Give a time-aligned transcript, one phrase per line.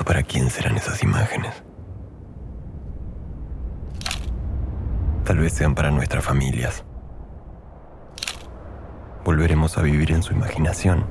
[0.00, 1.62] para quién serán esas imágenes.
[5.24, 6.84] Tal vez sean para nuestras familias.
[9.24, 11.06] Volveremos a vivir en su imaginación.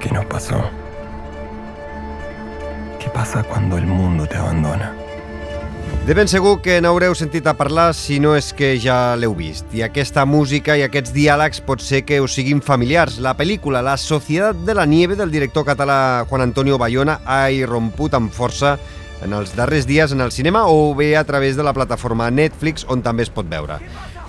[0.00, 0.70] ¿Qué nos pasó?
[2.98, 4.97] ¿Qué pasa cuando el mundo te abandona?
[6.08, 9.66] De ben segur que n'haureu sentit a parlar si no és que ja l'heu vist.
[9.76, 13.18] I aquesta música i aquests diàlegs pot ser que us siguin familiars.
[13.20, 18.16] La pel·lícula La Societat de la Nieve del director català Juan Antonio Bayona ha irromput
[18.16, 18.78] amb força
[19.20, 22.86] en els darrers dies en el cinema o bé a través de la plataforma Netflix
[22.88, 23.80] on també es pot veure.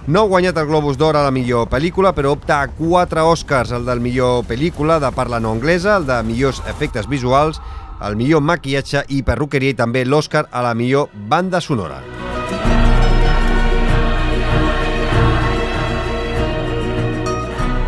[0.10, 3.70] No ha guanyat el Globus d'Or a la millor pel·lícula, però opta a quatre Oscars,
[3.76, 7.60] el del millor pel·lícula de parla no anglesa, el de millors efectes visuals
[8.08, 12.02] el millor maquillatge i perruqueria i també l'Oscar a la millor banda sonora.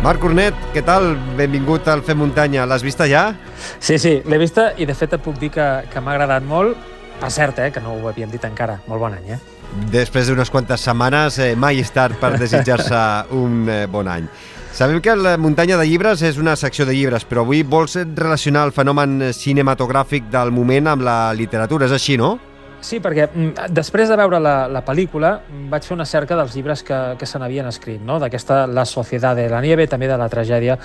[0.02, 1.12] Marc Cornet, què tal?
[1.38, 2.64] Benvingut al Fem Muntanya.
[2.66, 3.36] L'has vista ja?
[3.78, 6.74] Sí, sí, l'he vista i de fet et puc dir que, que m'ha agradat molt.
[7.20, 8.80] Per cert, eh, que no ho havíem dit encara.
[8.90, 9.38] Molt bon any, eh?
[9.92, 13.04] Després d'unes quantes setmanes, eh, mai és tard per desitjar-se
[13.44, 14.26] un eh, bon any.
[14.72, 18.64] Sabem que la muntanya de llibres és una secció de llibres, però avui vols relacionar
[18.64, 22.38] el fenomen cinematogràfic del moment amb la literatura, és així, no?
[22.82, 25.36] Sí, perquè mm, després de veure la, la pel·lícula
[25.70, 28.18] vaig fer una cerca dels llibres que, que se n'havien escrit, no?
[28.18, 30.76] d'aquesta La Societat de la Nieve, també de la tragèdia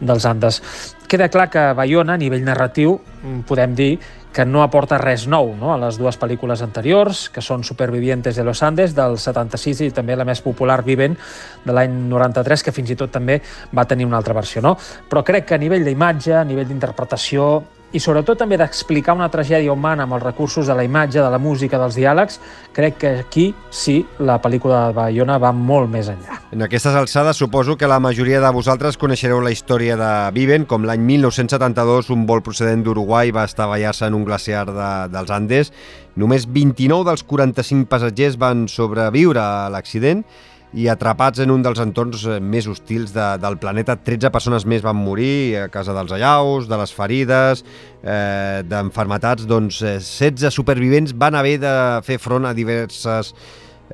[0.00, 0.62] dels Andes.
[1.06, 3.92] Queda clar que Bayona, a nivell narratiu, mm, podem dir
[4.32, 5.74] que no aporta res nou no?
[5.74, 10.16] a les dues pel·lícules anteriors, que són Supervivientes de los Andes, del 76, i també
[10.16, 11.18] la més popular, Viven,
[11.66, 13.42] de l'any 93, que fins i tot també
[13.76, 14.64] va tenir una altra versió.
[14.64, 14.72] No?
[14.80, 17.52] Però crec que a nivell d'imatge, a nivell d'interpretació,
[17.92, 21.38] i sobretot també d'explicar una tragèdia humana amb els recursos de la imatge, de la
[21.38, 22.38] música, dels diàlegs,
[22.72, 26.40] crec que aquí sí la pel·lícula de Bayona va molt més enllà.
[26.52, 30.86] En aquestes alçades suposo que la majoria de vosaltres coneixereu la història de Viven, com
[30.88, 35.72] l'any 1972 un vol procedent d'Uruguai va estavellar-se en un glaciar de, dels Andes.
[36.16, 40.24] Només 29 dels 45 passatgers van sobreviure a l'accident
[40.72, 43.96] i atrapats en un dels entorns eh, més hostils de, del planeta.
[44.00, 47.64] 13 persones més van morir a casa dels allaus, de les ferides,
[48.02, 49.48] eh, d'enfermetats.
[49.48, 51.74] Doncs 16 eh, supervivents van haver de
[52.06, 53.34] fer front a diverses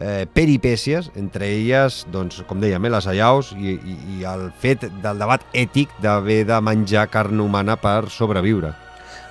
[0.01, 4.87] eh, peripècies, entre elles, doncs, com dèiem, eh, les allaus i, i, i el fet
[5.03, 8.75] del debat ètic d'haver de menjar carn humana per sobreviure.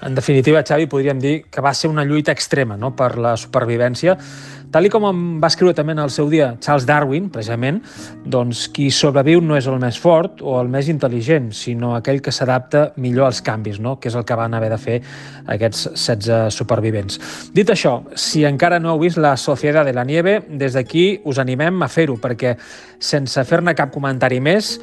[0.06, 2.92] En definitiva, Xavi, podríem dir que va ser una lluita extrema no?
[2.96, 4.14] per la supervivència,
[4.72, 7.80] tal com em va escriure també en el seu dia Charles Darwin, precisament,
[8.26, 12.34] doncs qui sobreviu no és el més fort o el més intel·ligent, sinó aquell que
[12.36, 13.98] s'adapta millor als canvis, no?
[14.00, 15.00] que és el que van haver de fer
[15.56, 17.20] aquests 16 supervivents.
[17.56, 21.40] Dit això, si encara no heu vist la Sociedad de la Nieve, des d'aquí us
[21.40, 22.58] animem a fer-ho, perquè
[23.00, 24.78] sense fer-ne cap comentari més,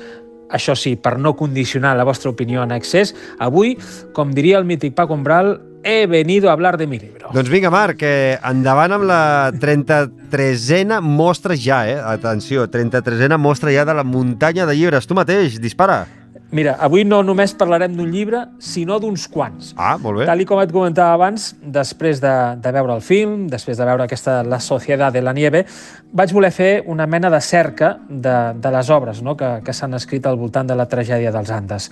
[0.55, 3.75] això sí, per no condicionar la vostra opinió en excés, avui,
[4.15, 7.29] com diria el mític Paco Umbral, he venido a hablar de mi libro.
[7.33, 12.01] Doncs vinga, Marc, eh, endavant amb la 33a mostra ja, eh?
[12.01, 15.07] Atenció, 33a mostra ja de la muntanya de llibres.
[15.07, 16.07] Tu mateix, dispara.
[16.55, 19.73] Mira, avui no només parlarem d'un llibre, sinó d'uns quants.
[19.75, 20.27] Ah, molt bé.
[20.29, 24.37] Tal com et comentava abans, després de, de veure el film, després de veure aquesta
[24.47, 25.65] La Sociedad de la Nieve,
[26.13, 29.35] vaig voler fer una mena de cerca de, de les obres no?
[29.37, 31.91] que, que s'han escrit al voltant de la tragèdia dels Andes.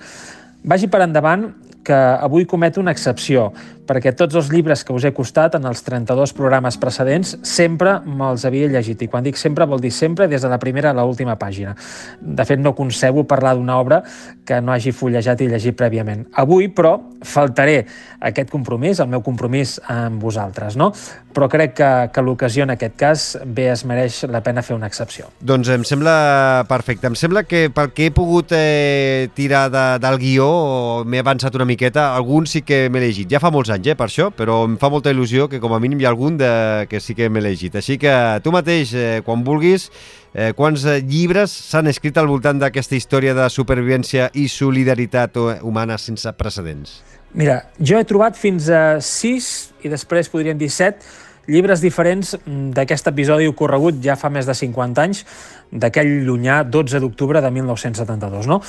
[0.63, 1.49] Vagi per endavant
[1.83, 3.49] que avui comet una excepció,
[3.87, 8.45] perquè tots els llibres que us he costat en els 32 programes precedents sempre me'ls
[8.47, 11.35] havia llegit, i quan dic sempre vol dir sempre des de la primera a l'última
[11.39, 11.75] pàgina.
[12.19, 14.01] De fet, no concebo parlar d'una obra
[14.45, 16.25] que no hagi fullejat i llegit prèviament.
[16.39, 17.83] Avui, però, faltaré
[18.23, 20.91] aquest compromís, el meu compromís amb vosaltres, no?
[21.33, 24.87] Però crec que, que l'ocasió en aquest cas bé es mereix la pena fer una
[24.87, 25.31] excepció.
[25.41, 27.09] Doncs em sembla perfecte.
[27.09, 30.49] Em sembla que pel que he pogut eh, tirar de, del guió,
[31.07, 33.31] m'he avançat una miqueta, algun sí que m'he llegit.
[33.33, 35.79] Ja fa molts anys, eh, per això, però em fa molta il·lusió que com a
[35.83, 36.51] mínim hi ha algun de...
[36.89, 37.75] que sí que m'he llegit.
[37.75, 38.13] Així que
[38.45, 39.89] tu mateix, eh, quan vulguis,
[40.33, 45.97] eh, quants eh, llibres s'han escrit al voltant d'aquesta història de supervivència i solidaritat humana
[45.97, 47.01] sense precedents?
[47.33, 51.01] Mira, jo he trobat fins a sis i després podríem dir set
[51.47, 55.23] llibres diferents mm, d'aquest episodi ocorregut ja fa més de 50 anys,
[55.73, 58.47] d'aquell llunyà 12 d'octubre de 1972.
[58.47, 58.59] No?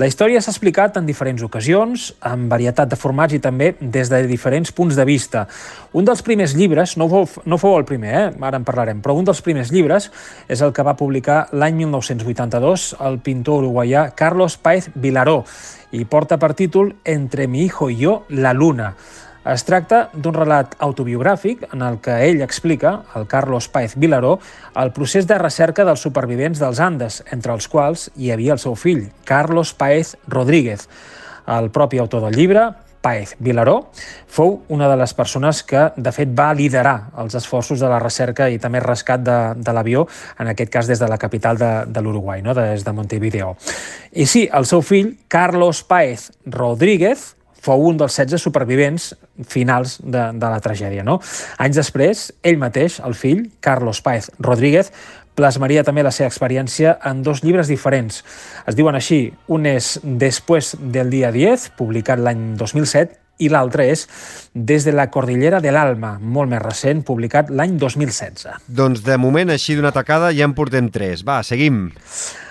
[0.00, 4.22] La història s'ha explicat en diferents ocasions, en varietat de formats i també des de
[4.26, 5.44] diferents punts de vista.
[5.92, 8.26] Un dels primers llibres, no fou, no fou el primer, eh?
[8.40, 10.10] ara en parlarem, però un dels primers llibres
[10.48, 15.42] és el que va publicar l'any 1982 el pintor uruguaià Carlos Paez Vilaró
[15.94, 18.94] i porta per títol Entre mi hijo y yo, la luna.
[19.44, 24.38] Es tracta d'un relat autobiogràfic en el que ell explica, el Carlos Paez Vilaró,
[24.80, 28.72] el procés de recerca dels supervivents dels Andes, entre els quals hi havia el seu
[28.72, 30.88] fill, Carlos Paez Rodríguez.
[31.44, 32.64] El propi autor del llibre,
[33.04, 33.90] Paez Vilaró,
[34.32, 38.48] fou una de les persones que, de fet, va liderar els esforços de la recerca
[38.48, 40.06] i també rescat de, de l'avió,
[40.40, 42.56] en aquest cas des de la capital de, de l'Uruguai, no?
[42.56, 43.58] des de Montevideo.
[44.16, 47.34] I sí, el seu fill, Carlos Paez Rodríguez,
[47.64, 49.10] fou un dels 16 supervivents
[49.48, 51.04] finals de, de la tragèdia.
[51.06, 51.18] No?
[51.64, 54.92] Anys després, ell mateix, el fill, Carlos Paez Rodríguez,
[55.34, 58.22] plasmaria també la seva experiència en dos llibres diferents.
[58.68, 64.04] Es diuen així, un és Después del dia 10, publicat l'any 2007, i l'altre és
[64.54, 68.46] Des de la cordillera de l'Alma, molt més recent, publicat l'any 2016.
[68.68, 71.24] Doncs de moment, així d'una tacada, ja en portem tres.
[71.26, 71.88] Va, seguim.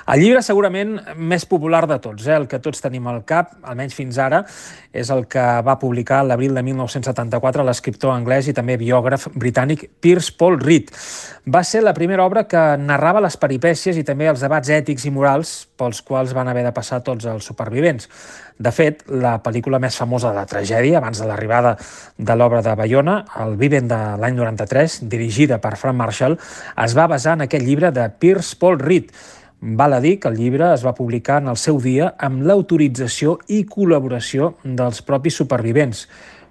[0.03, 2.35] El llibre segurament més popular de tots, eh?
[2.35, 4.41] el que tots tenim al cap, almenys fins ara,
[4.91, 10.33] és el que va publicar l'abril de 1974 l'escriptor anglès i també biògraf britànic Pierce
[10.35, 10.91] Paul Reed.
[11.47, 15.11] Va ser la primera obra que narrava les peripècies i també els debats ètics i
[15.11, 18.09] morals pels quals van haver de passar tots els supervivents.
[18.59, 21.77] De fet, la pel·lícula més famosa de la tragèdia, abans de l'arribada
[22.17, 26.37] de l'obra de Bayona, el Viven de l'any 93, dirigida per Frank Marshall,
[26.83, 29.09] es va basar en aquest llibre de Pierce Paul Reed,
[29.63, 33.37] Val a dir que el llibre es va publicar en el seu dia amb l'autorització
[33.47, 36.01] i col·laboració dels propis supervivents.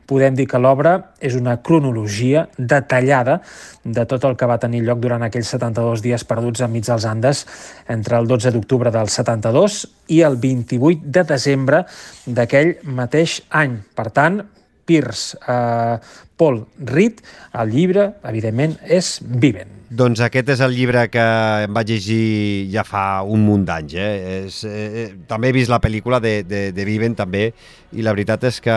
[0.09, 3.37] Podem dir que l'obra és una cronologia detallada
[3.85, 7.45] de tot el que va tenir lloc durant aquells 72 dies perduts enmig dels Andes
[7.93, 9.83] entre el 12 d'octubre del 72
[10.17, 11.85] i el 28 de desembre
[12.25, 13.77] d'aquell mateix any.
[13.93, 14.41] Per tant,
[14.89, 16.01] Pierce, eh,
[16.37, 17.21] Paul Reed,
[17.61, 19.82] el llibre, evidentment, és Viven.
[19.93, 21.23] Doncs aquest és el llibre que
[21.67, 23.95] em vaig llegir ja fa un munt d'anys.
[24.01, 24.13] Eh?
[24.47, 27.51] És, eh, també he vist la pel·lícula de, de, de Viven, també,
[27.93, 28.77] i la veritat és que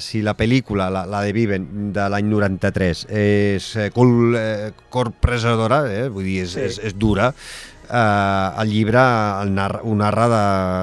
[0.00, 5.82] si la pel·lícula, la, la de Viven, de l'any 93, és eh, col, eh, corpresadora,
[5.92, 6.08] eh?
[6.08, 6.64] vull dir, és, sí.
[6.70, 7.28] és, és dura,
[7.90, 9.04] eh, el llibre
[9.42, 10.26] el narra, ho narra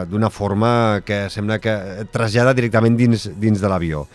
[0.09, 1.77] d'una forma que sembla que
[2.13, 4.05] trasllada directament dins, dins de l'avió.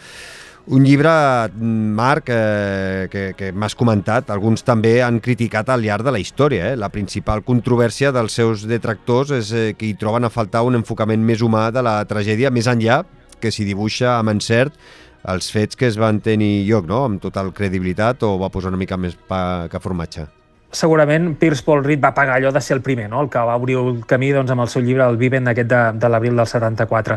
[0.71, 1.09] Un llibre,
[1.57, 6.75] Marc, eh, que, que m'has comentat, alguns també han criticat al llarg de la història.
[6.75, 6.77] Eh?
[6.77, 11.25] La principal controvèrsia dels seus detractors és eh, que hi troben a faltar un enfocament
[11.25, 13.01] més humà de la tragèdia, més enllà
[13.41, 14.77] que s'hi dibuixa amb encert
[15.33, 17.07] els fets que es van tenir lloc, no?
[17.09, 20.29] amb total credibilitat, o va posar una mica més pa que formatge?
[20.71, 23.23] Segurament Pierce Paul Reed va pagar allò de ser el primer, no?
[23.25, 25.83] el que va obrir el camí doncs, amb el seu llibre El Viven d'aquest de,
[25.97, 27.17] de l'abril del 74.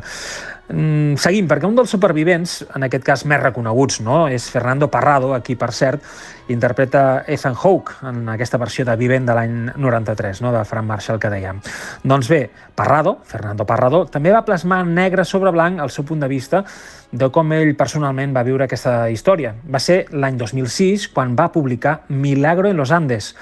[0.72, 4.24] Mm, seguim, perquè un dels supervivents, en aquest cas més reconeguts, no?
[4.32, 6.06] és Fernando Parrado, aquí per cert,
[6.52, 10.56] interpreta Ethan Hawke en aquesta versió de Viven de l'any 93, no?
[10.56, 11.60] de Frank Marshall que dèiem.
[12.08, 12.46] Doncs bé,
[12.76, 16.64] Parrado, Fernando Parrado, també va plasmar negre sobre blanc el seu punt de vista
[17.12, 19.56] de com ell personalment va viure aquesta història.
[19.68, 23.34] Va ser l'any 2006 quan va publicar Milagro en los Andes,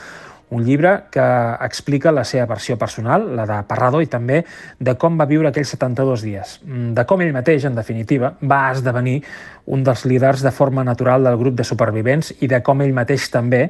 [0.50, 1.24] un llibre que
[1.62, 4.42] explica la seva versió personal, la de Parrado, i també
[4.80, 8.71] de com va viure aquells 72 dies, mm, de com ell mateix, en definitiva, va
[8.71, 9.21] esdevenir
[9.68, 13.30] un dels líders de forma natural del grup de supervivents i de com ell mateix
[13.30, 13.69] també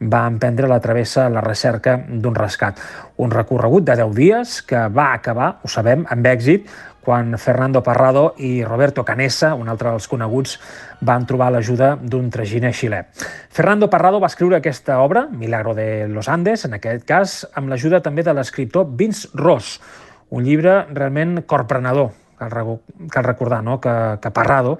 [0.00, 2.78] va emprendre la travessa a la recerca d'un rescat.
[3.16, 6.68] Un recorregut de 10 dies que va acabar, ho sabem, amb èxit,
[7.08, 10.58] quan Fernando Parrado i Roberto Canessa, un altre dels coneguts,
[11.00, 12.98] van trobar l'ajuda d'un traginer xilè.
[13.48, 18.02] Fernando Parrado va escriure aquesta obra, Milagro de los Andes, en aquest cas, amb l'ajuda
[18.04, 19.78] també de l'escriptor Vince Ross,
[20.28, 22.52] un llibre realment corprenedor, cal,
[23.10, 23.78] cal recordar no?
[23.80, 24.78] que, que Parrado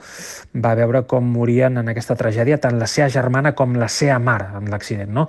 [0.55, 4.51] va veure com morien en aquesta tragèdia tant la seva germana com la seva mare
[4.59, 5.11] en l'accident.
[5.13, 5.27] No?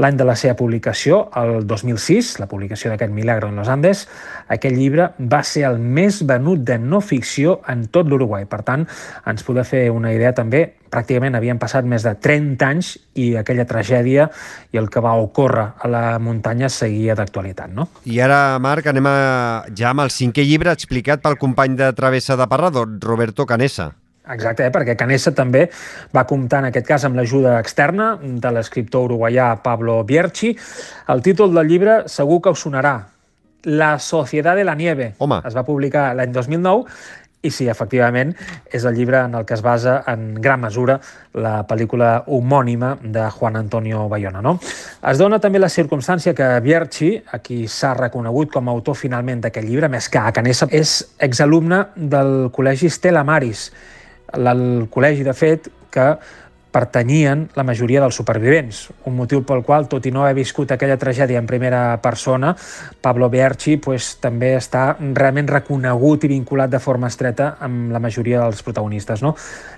[0.00, 4.06] L'any de la seva publicació, el 2006, la publicació d'aquest Milagro en los Andes,
[4.50, 8.48] aquest llibre va ser el més venut de no ficció en tot l'Uruguai.
[8.50, 8.88] Per tant,
[9.30, 10.64] ens podem fer una idea també,
[10.94, 14.28] pràcticament havien passat més de 30 anys i aquella tragèdia
[14.72, 17.74] i el que va ocórrer a la muntanya seguia d'actualitat.
[17.74, 17.88] No?
[18.06, 19.18] I ara, Marc, anem a,
[19.74, 22.72] ja amb el cinquè llibre explicat pel company de Travessa de Parra,
[23.02, 23.90] Roberto Canessa.
[24.24, 24.72] Exacte, eh?
[24.72, 25.66] perquè Canessa també
[26.16, 30.54] va comptar en aquest cas amb l'ajuda externa de l'escriptor uruguaià Pablo Bierchi.
[31.12, 32.94] El títol del llibre segur que us sonarà,
[33.64, 35.14] La Societat de la Nieve.
[35.18, 35.42] Home.
[35.44, 36.84] Es va publicar l'any 2009
[37.44, 38.32] i sí, efectivament,
[38.72, 40.98] és el llibre en el que es basa en gran mesura
[41.34, 44.42] la pel·lícula homònima de Juan Antonio Bayona.
[44.44, 44.56] No?
[45.04, 49.44] Es dona també la circumstància que Bierchi, a qui s'ha reconegut com a autor finalment
[49.44, 53.68] d'aquest llibre, més que a Canessa, és exalumne del Col·legi Stella Maris,
[54.34, 56.06] el col·legi, de fet, que
[56.74, 58.88] pertanyien la majoria dels supervivents.
[59.06, 62.54] Un motiu pel qual, tot i no haver viscut aquella tragèdia en primera persona,
[63.00, 68.42] Pablo Berchi pues, també està realment reconegut i vinculat de forma estreta amb la majoria
[68.42, 69.22] dels protagonistes.
[69.22, 69.34] No?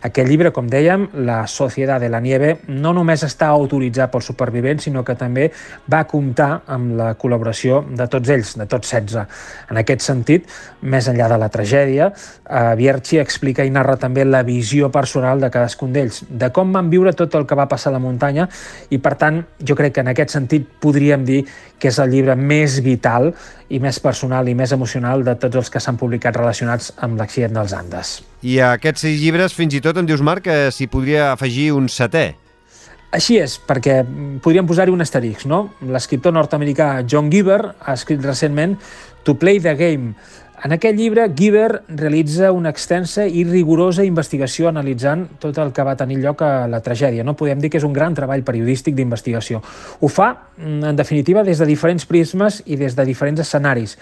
[0.09, 4.87] Aquest llibre, com dèiem, La Societat de la Nieve, no només està autoritzat pels supervivents,
[4.89, 5.51] sinó que també
[5.93, 9.27] va comptar amb la col·laboració de tots ells, de tots 16.
[9.71, 10.49] En aquest sentit,
[10.81, 15.51] més enllà de la tragèdia, eh, Bierchi explica i narra també la visió personal de
[15.53, 18.49] cadascun d'ells, de com van viure tot el que va passar a la muntanya
[18.91, 21.43] i, per tant, jo crec que en aquest sentit podríem dir
[21.79, 23.33] que és el llibre més vital
[23.69, 27.57] i més personal i més emocional de tots els que s'han publicat relacionats amb l'accident
[27.59, 28.17] dels Andes.
[28.43, 31.73] I a aquests sis llibres, fins i tot em dius, Marc, que s'hi podria afegir
[31.77, 32.29] un setè.
[33.17, 34.01] Així és, perquè
[34.43, 35.61] podríem posar-hi un asterisc, no?
[35.89, 38.75] L'escriptor nord-americà John Giver ha escrit recentment
[39.25, 40.13] To Play the Game,
[40.65, 45.97] en aquest llibre, Giver realitza una extensa i rigorosa investigació analitzant tot el que va
[46.01, 47.25] tenir lloc a la tragèdia.
[47.25, 49.61] No podem dir que és un gran treball periodístic d'investigació.
[50.01, 53.99] Ho fa, mm, en definitiva, des de diferents prismes i des de diferents escenaris.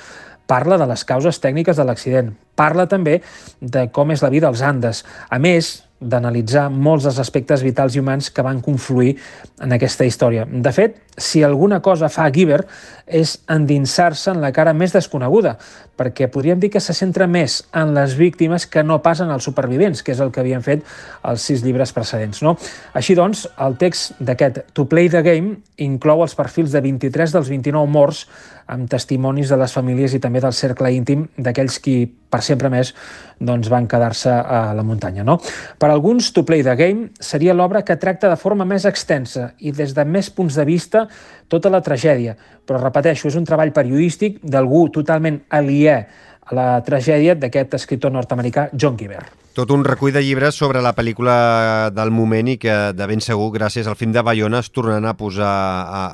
[0.47, 2.33] Parla de les causes tècniques de l'accident.
[2.55, 3.23] Parla també
[3.61, 5.05] de com és la vida als Andes.
[5.31, 9.17] A més, d'analitzar molts dels aspectes vitals i humans que van confluir
[9.61, 10.45] en aquesta història.
[10.45, 12.65] De fet, si alguna cosa fa Giver
[13.07, 15.59] és endinsar-se en la cara més desconeguda,
[15.95, 20.03] perquè podríem dir que se centra més en les víctimes que no passen als supervivents,
[20.03, 20.83] que és el que havien fet
[21.23, 22.43] els sis llibres precedents.
[22.43, 22.57] No?
[22.97, 27.53] Així doncs, el text d'aquest To Play the Game inclou els perfils de 23 dels
[27.53, 28.25] 29 morts
[28.67, 31.99] amb testimonis de les famílies i també del cercle íntim d'aquells qui
[32.35, 32.95] per sempre més
[33.39, 35.23] doncs, van quedar-se a la muntanya.
[35.27, 35.37] No?
[35.79, 39.75] Per alguns, To Play the Game seria l'obra que tracta de forma més extensa i
[39.77, 41.04] des de més punts de vista
[41.49, 42.37] tota la tragèdia.
[42.65, 45.97] Però, repeteixo, és un treball periodístic d'algú totalment aliè
[46.45, 49.25] a la tragèdia d'aquest escriptor nord-americà John Giver.
[49.55, 53.53] Tot un recull de llibres sobre la pel·lícula del moment i que de ben segur,
[53.55, 55.53] gràcies al film de Bayona, es tornaran a posar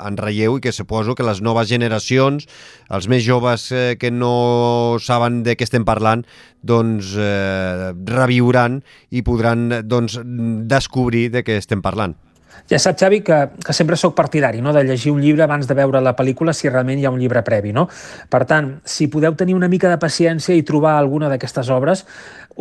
[0.04, 2.44] en relleu i que suposo que les noves generacions,
[2.92, 6.26] els més joves eh, que no saben de què estem parlant,
[6.60, 10.20] doncs eh, reviuran i podran doncs,
[10.68, 12.18] descobrir de què estem parlant.
[12.70, 14.72] Ja saps, Xavi, que, que sempre sóc partidari no?
[14.72, 17.42] de llegir un llibre abans de veure la pel·lícula si realment hi ha un llibre
[17.46, 17.72] previ.
[17.74, 17.88] No?
[18.30, 22.04] Per tant, si podeu tenir una mica de paciència i trobar alguna d'aquestes obres,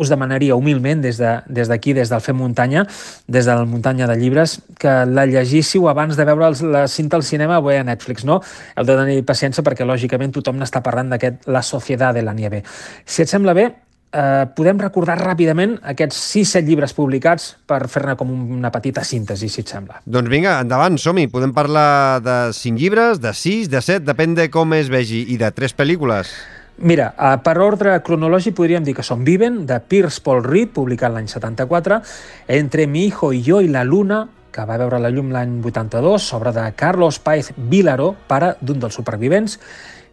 [0.00, 2.86] us demanaria humilment des d'aquí, de, des, des del Fem Muntanya,
[3.28, 7.22] des de la muntanya de llibres, que la llegíssiu abans de veure la cinta al
[7.22, 8.24] cinema o a Netflix.
[8.24, 8.40] No?
[8.76, 12.64] Heu de tenir paciència perquè, lògicament, tothom n'està parlant d'aquest La Societat de la Nieve.
[13.04, 13.68] Si et sembla bé,
[14.12, 19.64] eh, podem recordar ràpidament aquests 6-7 llibres publicats per fer-ne com una petita síntesi, si
[19.64, 20.00] et sembla.
[20.04, 21.28] Doncs vinga, endavant, som-hi.
[21.32, 25.38] Podem parlar de 5 llibres, de 6, de 7, depèn de com es vegi, i
[25.40, 26.32] de 3 pel·lícules.
[26.80, 31.12] Mira, eh, per ordre cronològic podríem dir que són Viven, de Pierce Paul Reed, publicat
[31.12, 32.00] l'any 74,
[32.48, 36.32] Entre mi hijo y yo y la luna, que va veure la llum l'any 82,
[36.34, 39.58] obra de Carlos Paez Vilaro, pare d'un dels supervivents,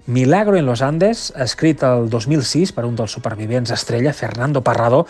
[0.07, 5.01] Milagro en los Andes, escrit el 2006 per un dels supervivents estrella, Fernando Parrado,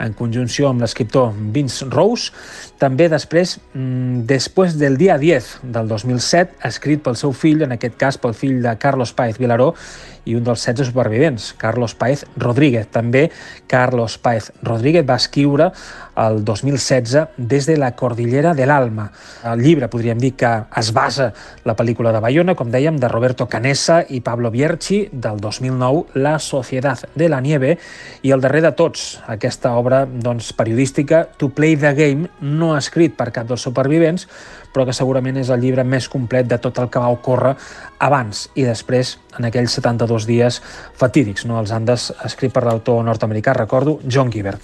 [0.00, 2.32] en conjunció amb l'escriptor Vince Rose.
[2.80, 8.00] També després, mm, després del dia 10 del 2007, escrit pel seu fill, en aquest
[8.00, 9.74] cas pel fill de Carlos Paez Vilaró,
[10.26, 12.88] i un dels 16 supervivents, Carlos Paez Rodríguez.
[12.92, 13.30] També
[13.70, 15.70] Carlos Paez Rodríguez va escriure
[16.16, 19.10] el 2016 des de la Cordillera de l'Alma.
[19.46, 21.32] El llibre podríem dir que es basa
[21.64, 26.38] la pel·lícula de Bayona, com dèiem, de Roberto Canessa i Pablo Bierchi, del 2009, La
[26.38, 27.76] Societat de la Nieve,
[28.22, 33.16] i el darrer de tots, aquesta obra doncs, periodística, To Play the Game, no escrit
[33.16, 34.28] per cap dels supervivents,
[34.74, 37.54] però que segurament és el llibre més complet de tot el que va ocórrer
[38.04, 40.60] abans i després en aquells 72 dies
[41.00, 41.56] fatídics, no?
[41.62, 44.58] els Andes, escrit per l'autor nord-americà, recordo, John Giver.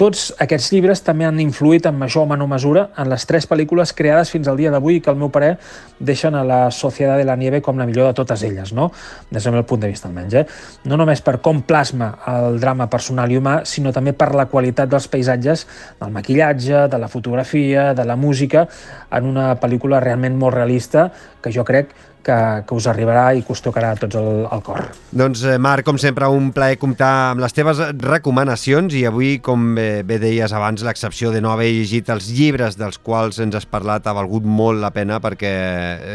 [0.00, 3.92] Tots aquests llibres també han influït en major o menor mesura en les tres pel·lícules
[3.92, 5.52] creades fins al dia d'avui que, al meu parer,
[6.00, 8.88] deixen a la Societat de la Nieve com la millor de totes elles, no?
[9.30, 10.38] des del meu punt de vista almenys.
[10.40, 10.44] Eh?
[10.88, 14.88] No només per com plasma el drama personal i humà, sinó també per la qualitat
[14.88, 15.66] dels paisatges,
[16.00, 18.64] del maquillatge, de la fotografia, de la música,
[19.12, 21.10] en una pel·lícula realment molt realista
[21.42, 21.92] que jo crec
[22.24, 24.84] que, que us arribarà i que us tocarà tots el, el cor.
[25.10, 29.72] Doncs, eh, Marc, com sempre, un plaer comptar amb les teves recomanacions i avui, com
[29.76, 33.68] bé, bé deies abans, l'excepció de no haver llegit els llibres dels quals ens has
[33.68, 35.52] parlat ha valgut molt la pena perquè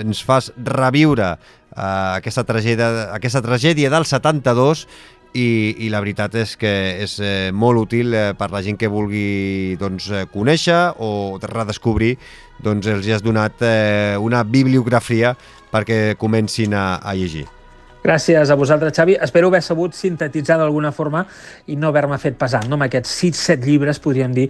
[0.01, 1.35] ens fas reviure
[1.77, 4.87] eh, aquesta, tragèdia, aquesta tragèdia del 72
[5.33, 8.91] i, i la veritat és que és eh, molt útil eh, per la gent que
[8.91, 12.15] vulgui doncs, eh, conèixer o redescobrir
[12.63, 15.35] doncs els has donat eh, una bibliografia
[15.71, 17.47] perquè comencin a, a llegir.
[18.07, 19.17] Gràcies a vosaltres, Xavi.
[19.19, 21.25] Espero haver sabut sintetitzar d'alguna forma
[21.67, 22.77] i no haver-me fet pesant, no?
[22.77, 24.45] amb aquests 6-7 llibres, podríem dir,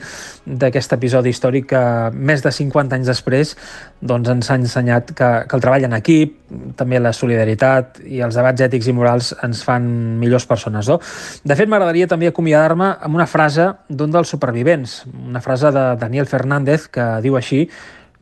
[0.45, 1.81] d'aquest episodi històric que
[2.13, 3.55] més de 50 anys després
[3.97, 6.35] doncs, ens ha ensenyat que, que el treball en equip,
[6.77, 9.89] també la solidaritat i els debats ètics i morals ens fan
[10.21, 10.93] millors persones.
[10.93, 10.99] No?
[11.41, 16.29] De fet, m'agradaria també acomiadar-me amb una frase d'un dels supervivents, una frase de Daniel
[16.29, 17.65] Fernández que diu així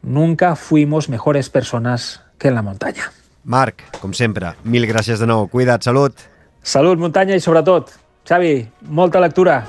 [0.05, 3.09] Nunca fuimos mejores personas que en la montaña.
[3.45, 5.45] Marc, com sempre, mil gràcies de nou.
[5.51, 6.25] Cuida't, salut.
[6.65, 7.93] Salut, muntanya i sobretot,
[8.25, 8.55] Xavi,
[8.89, 9.61] molta lectura.